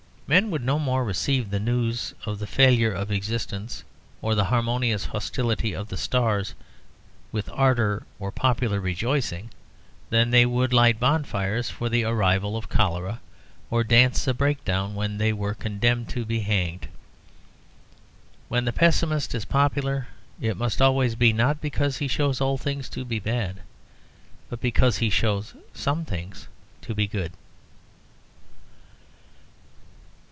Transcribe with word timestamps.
Men 0.27 0.49
would 0.51 0.63
no 0.63 0.79
more 0.79 1.03
receive 1.03 1.49
the 1.51 1.59
news 1.59 2.13
of 2.25 2.39
the 2.39 2.47
failure 2.47 2.93
of 2.93 3.11
existence 3.11 3.83
or 4.21 4.31
of 4.31 4.37
the 4.37 4.45
harmonious 4.45 5.03
hostility 5.03 5.73
of 5.75 5.89
the 5.89 5.97
stars 5.97 6.53
with 7.33 7.49
ardour 7.51 8.03
or 8.17 8.31
popular 8.31 8.79
rejoicing 8.79 9.49
than 10.09 10.29
they 10.29 10.45
would 10.45 10.71
light 10.71 11.01
bonfires 11.01 11.69
for 11.69 11.89
the 11.89 12.05
arrival 12.05 12.55
of 12.55 12.69
cholera 12.69 13.19
or 13.69 13.83
dance 13.83 14.25
a 14.25 14.33
breakdown 14.33 14.95
when 14.95 15.17
they 15.17 15.33
were 15.33 15.53
condemned 15.53 16.07
to 16.07 16.23
be 16.23 16.39
hanged. 16.39 16.87
When 18.47 18.63
the 18.63 18.71
pessimist 18.71 19.35
is 19.35 19.43
popular 19.43 20.07
it 20.39 20.55
must 20.55 20.81
always 20.81 21.15
be 21.15 21.33
not 21.33 21.59
because 21.59 21.97
he 21.97 22.07
shows 22.07 22.39
all 22.39 22.57
things 22.57 22.87
to 22.91 23.03
be 23.03 23.19
bad, 23.19 23.63
but 24.49 24.61
because 24.61 24.99
he 24.99 25.09
shows 25.09 25.53
some 25.73 26.05
things 26.05 26.47
to 26.83 26.95
be 26.95 27.05
good. 27.05 27.33